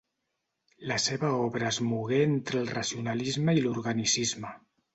La 0.91 0.95
seva 1.03 1.29
obra 1.41 1.67
es 1.73 1.79
mogué 1.91 2.23
entre 2.29 2.59
el 2.63 2.73
racionalisme 2.79 3.57
i 3.61 3.65
l'organicisme. 3.69 4.55